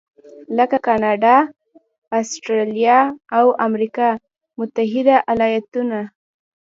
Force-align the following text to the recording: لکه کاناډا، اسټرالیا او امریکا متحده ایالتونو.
لکه 0.57 0.77
کاناډا، 0.87 1.35
اسټرالیا 2.17 2.99
او 3.37 3.45
امریکا 3.67 4.09
متحده 4.59 5.15
ایالتونو. 5.33 6.01